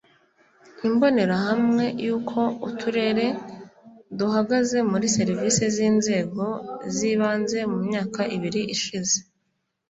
Imbonerahamwe 0.87 1.85
yuko 2.05 2.39
Uturere 2.69 3.25
duhagaze 4.17 4.77
muri 4.91 5.05
serivisi 5.17 5.63
z 5.75 5.77
inzego 5.89 6.43
z 6.95 6.97
ibanze 7.11 7.59
mu 7.71 7.79
myaka 7.87 8.21
ibiri 8.37 8.61
ishize 8.75 9.17